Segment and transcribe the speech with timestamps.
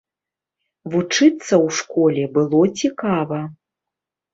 [0.93, 3.45] Вучыцца ў школе было цікава.